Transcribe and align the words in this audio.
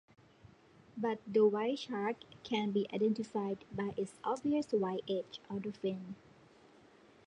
But 0.97 1.19
the 1.31 1.45
white 1.45 1.77
shark 1.77 2.15
can 2.43 2.71
be 2.71 2.87
identified 2.91 3.63
by 3.71 3.93
its 3.95 4.15
obvious 4.23 4.71
white 4.71 5.03
edge 5.07 5.39
of 5.47 5.61
the 5.61 5.71
fin. 5.73 6.15